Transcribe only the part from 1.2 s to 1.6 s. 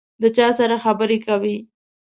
کوې؟